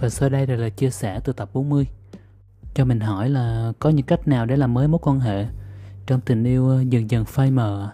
[0.00, 1.86] Và sau đây là lời chia sẻ từ tập 40
[2.74, 5.46] Cho mình hỏi là có những cách nào để làm mới mối quan hệ
[6.06, 7.90] Trong tình yêu ờ, dần dần phai mờ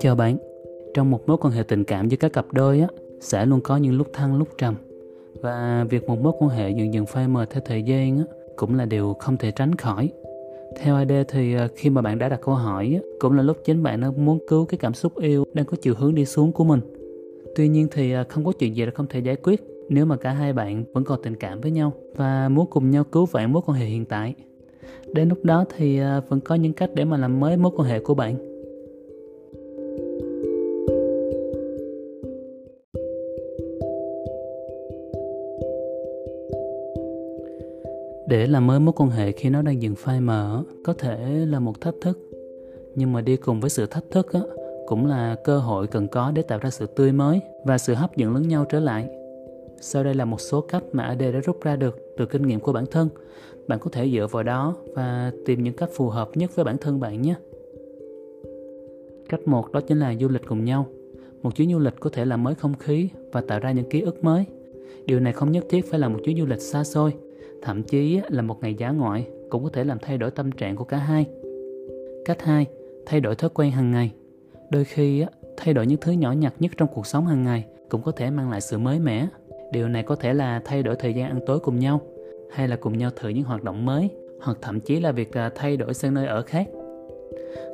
[0.00, 0.36] Chào bạn,
[0.94, 2.86] Trong một mối quan hệ tình cảm giữa các cặp đôi á,
[3.20, 4.74] Sẽ luôn có những lúc thăng, lúc trầm.
[5.42, 8.24] Và việc một mối quan hệ dần dần phai mờ theo thời gian á,
[8.56, 10.10] Cũng là điều không thể tránh khỏi
[10.76, 13.82] theo ID thì à, khi mà bạn đã đặt câu hỏi, cũng là lúc chính
[13.82, 16.64] bạn nó muốn cứu cái cảm xúc yêu đang có chiều hướng đi xuống của
[16.64, 16.80] mình.
[17.56, 20.16] Tuy nhiên thì à, không có chuyện gì là không thể giải quyết nếu mà
[20.16, 23.52] cả hai bạn vẫn còn tình cảm với nhau và muốn cùng nhau cứu vãn
[23.52, 24.34] mối quan hệ hiện tại.
[25.12, 27.88] Đến lúc đó thì à, vẫn có những cách để mà làm mới mối quan
[27.88, 28.49] hệ của bạn.
[38.30, 41.60] Để làm mới mối quan hệ khi nó đang dừng phai mờ có thể là
[41.60, 42.18] một thách thức.
[42.94, 44.40] Nhưng mà đi cùng với sự thách thức á,
[44.86, 48.16] cũng là cơ hội cần có để tạo ra sự tươi mới và sự hấp
[48.16, 49.08] dẫn lẫn nhau trở lại.
[49.80, 52.60] Sau đây là một số cách mà AD đã rút ra được từ kinh nghiệm
[52.60, 53.08] của bản thân.
[53.66, 56.78] Bạn có thể dựa vào đó và tìm những cách phù hợp nhất với bản
[56.78, 57.34] thân bạn nhé.
[59.28, 60.86] Cách một đó chính là du lịch cùng nhau.
[61.42, 64.00] Một chuyến du lịch có thể làm mới không khí và tạo ra những ký
[64.00, 64.44] ức mới.
[65.06, 67.12] Điều này không nhất thiết phải là một chuyến du lịch xa xôi
[67.62, 70.76] thậm chí là một ngày giá ngoại cũng có thể làm thay đổi tâm trạng
[70.76, 71.26] của cả hai.
[72.24, 72.66] Cách 2.
[73.06, 74.12] Thay đổi thói quen hàng ngày.
[74.70, 75.24] Đôi khi
[75.56, 78.30] thay đổi những thứ nhỏ nhặt nhất trong cuộc sống hàng ngày cũng có thể
[78.30, 79.26] mang lại sự mới mẻ.
[79.72, 82.00] Điều này có thể là thay đổi thời gian ăn tối cùng nhau,
[82.50, 84.08] hay là cùng nhau thử những hoạt động mới,
[84.40, 86.68] hoặc thậm chí là việc à, thay đổi sang nơi ở khác.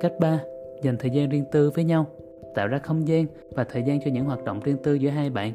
[0.00, 0.40] Cách 3.
[0.82, 2.06] Dành thời gian riêng tư với nhau,
[2.54, 5.30] tạo ra không gian và thời gian cho những hoạt động riêng tư giữa hai
[5.30, 5.52] bạn.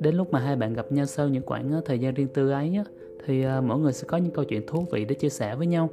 [0.00, 2.50] Đến lúc mà hai bạn gặp nhau sau những khoảng à, thời gian riêng tư
[2.50, 2.78] ấy
[3.26, 5.66] thì à, mỗi người sẽ có những câu chuyện thú vị để chia sẻ với
[5.66, 5.88] nhau.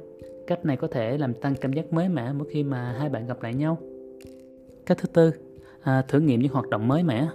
[0.46, 3.26] Cách này có thể làm tăng cảm giác mới mẻ mỗi khi mà hai bạn
[3.26, 3.78] gặp lại nhau.
[4.86, 5.32] Cách thứ tư
[5.82, 7.26] à, thử nghiệm những hoạt động mới mẻ.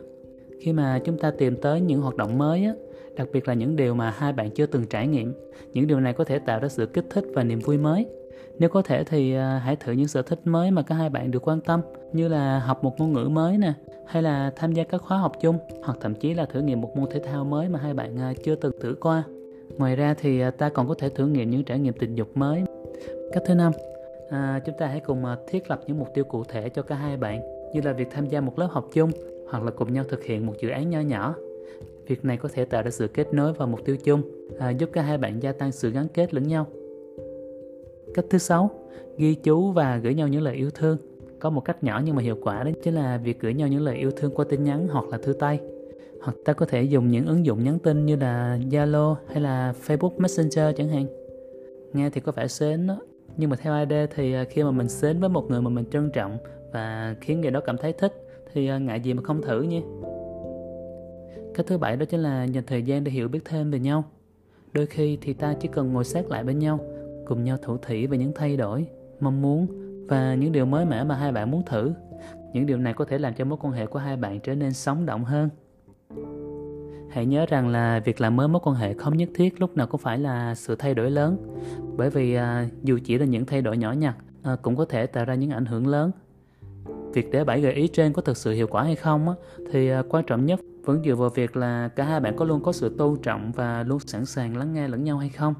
[0.59, 2.73] Khi mà chúng ta tìm tới những hoạt động mới á,
[3.15, 5.33] đặc biệt là những điều mà hai bạn chưa từng trải nghiệm
[5.73, 8.05] những điều này có thể tạo ra sự kích thích và niềm vui mới.
[8.59, 11.31] Nếu có thể thì à, hãy thử những sở thích mới mà cả hai bạn
[11.31, 11.81] được quan tâm
[12.13, 13.73] như là học một ngôn ngữ mới nè
[14.07, 16.97] hay là tham gia các khóa học chung hoặc thậm chí là thử nghiệm một
[16.97, 19.23] môn thể thao mới mà hai bạn à, chưa từng thử qua
[19.77, 22.37] ngoài ra thì à, ta còn có thể thử nghiệm những trải nghiệm tình dục
[22.37, 22.63] mới.
[23.31, 23.71] Cách thứ năm
[24.29, 26.95] à, chúng ta hãy cùng à, thiết lập những mục tiêu cụ thể cho cả
[26.95, 27.41] hai bạn
[27.73, 29.11] như là việc tham gia một lớp học chung
[29.49, 31.35] hoặc là cùng nhau thực hiện một dự án nho nhỏ.
[32.07, 34.21] Việc này có thể tạo ra sự kết nối và mục tiêu chung
[34.59, 36.67] à, giúp cả hai bạn gia tăng sự gắn kết lẫn nhau.
[38.13, 38.69] Cách thứ sáu
[39.17, 40.97] ghi chú và gửi nhau những lời yêu thương.
[41.39, 43.81] Có một cách nhỏ nhưng mà hiệu quả đó chính là việc gửi nhau những
[43.81, 45.59] lời yêu thương qua tin nhắn hoặc là thư tay
[46.21, 49.73] hoặc ta có thể dùng những ứng dụng nhắn tin như là Zalo hay là
[49.87, 51.05] Facebook Messenger chẳng hạn.
[51.93, 52.99] Nghe thì có vẻ sến đó.
[53.37, 55.85] Nhưng mà theo ID thì à, khi mà mình sến với một người mà mình
[55.91, 56.37] trân trọng
[56.71, 58.13] và khiến người đó cảm thấy thích
[58.53, 59.81] thì à, ngại gì mà không thử nha.
[61.55, 64.03] Cách thứ bảy đó chính là dành thời gian để hiểu biết thêm về nhau.
[64.73, 66.79] Đôi khi thì ta chỉ cần ngồi sát lại bên nhau,
[67.25, 68.87] cùng nhau thủ thỉ về những thay đổi,
[69.19, 69.67] mong muốn
[70.07, 71.93] và những điều mới mẻ mà hai bạn muốn thử.
[72.53, 74.73] Những điều này có thể làm cho mối quan hệ của hai bạn trở nên
[74.73, 75.49] sống động hơn
[77.17, 79.87] hãy nhớ rằng là việc làm mới mối quan hệ không nhất thiết lúc nào
[79.87, 81.37] cũng phải là sự thay đổi lớn.
[81.97, 85.05] Bởi vì à, dù chỉ là những thay đổi nhỏ nhặt à, cũng có thể
[85.05, 86.11] tạo ra những ảnh hưởng lớn.
[87.13, 89.35] Việc để bảy gợi ý trên có thực sự hiệu quả hay không á,
[89.71, 92.63] thì à, quan trọng nhất vẫn dựa vào việc là cả hai bạn có luôn
[92.63, 95.53] có sự tôn trọng và luôn sẵn sàng lắng nghe lẫn nhau hay không.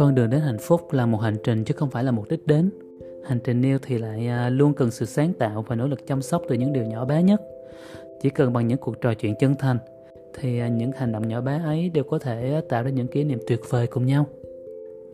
[0.00, 2.46] Con đường đến hạnh phúc là một hành trình chứ không phải là một đích
[2.46, 2.70] đến.
[3.24, 6.22] Hành trình yêu thì lại à, luôn cần sự sáng tạo và nỗ lực chăm
[6.22, 7.40] sóc từ những điều nhỏ bé nhất.
[8.22, 9.78] Chỉ cần bằng những cuộc trò chuyện chân thành
[10.38, 13.06] thì à, những hành động nhỏ bé ấy đều có thể à, tạo ra những
[13.06, 14.26] kỷ niệm tuyệt vời cùng nhau.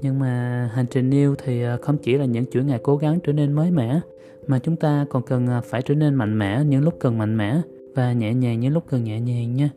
[0.00, 3.32] Nhưng mà hành trình yêu thì không chỉ là những chuỗi ngày cố gắng trở
[3.32, 4.00] nên mới mẻ,
[4.46, 7.60] mà chúng ta còn cần phải trở nên mạnh mẽ những lúc cần mạnh mẽ
[7.94, 9.70] và nhẹ nhàng những lúc cần nhẹ nhàng nha.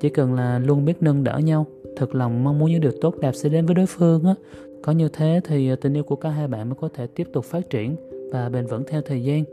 [0.00, 3.14] Chỉ cần là luôn biết nâng đỡ nhau thật lòng mong muốn những điều tốt
[3.20, 4.34] đẹp sẽ đến với đối phương á
[4.82, 7.28] có như thế thì à, tình yêu của cả hai bạn mới có thể tiếp
[7.32, 7.96] tục phát triển
[8.32, 9.44] và bền vững theo thời gian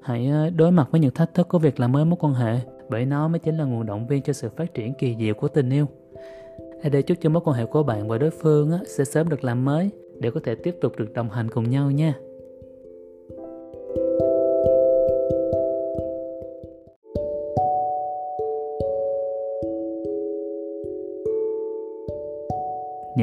[0.00, 2.58] Hãy à, đối mặt với những thách thức của việc làm mới mối quan hệ,
[2.88, 5.48] bởi nó mới chính là nguồn động viên cho sự phát triển kỳ diệu của
[5.48, 5.86] tình yêu.
[6.82, 9.44] Hãy để chúc cho mối quan hệ của bạn và đối phương sẽ sớm được
[9.44, 12.14] làm mới để có thể tiếp tục được đồng hành cùng nhau nha.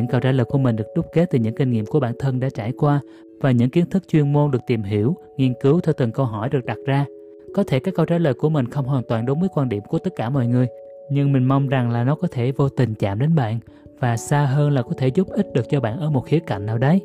[0.07, 2.13] Những câu trả lời của mình được đúc kết từ những kinh nghiệm của bản
[2.19, 3.01] thân đã trải qua
[3.42, 6.50] và những kiến thức chuyên môn được tìm hiểu, nghiên cứu theo từng câu hỏi
[6.50, 7.06] được đặt ra.
[7.54, 9.83] Có thể các câu trả lời của mình không hoàn toàn đúng với quan điểm
[9.88, 10.68] của tất cả mọi người,
[11.12, 13.59] nhưng mình mong rằng là nó có thể vô tình chạm đến bạn
[14.00, 16.65] và xa hơn là có thể giúp ích được cho bạn ở một khía cạnh
[16.65, 17.01] nào đấy.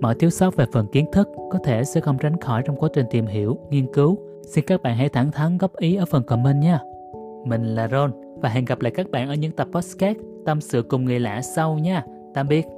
[0.00, 2.88] Mọi thiếu sót về phần kiến thức có thể sẽ không tránh khỏi trong quá
[2.94, 4.18] trình tìm hiểu, nghiên cứu.
[4.42, 6.80] Xin các bạn hãy thẳng thắn góp ý ở phần comment nha.
[7.46, 8.10] Mình là Ron
[8.40, 11.42] và hẹn gặp lại các bạn ở những tập podcast tâm sự cùng người lạ
[11.42, 12.04] sau nha.
[12.36, 12.75] Tạm biệt.